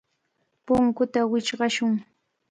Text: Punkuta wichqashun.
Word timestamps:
Punkuta 0.65 1.21
wichqashun. 1.31 1.93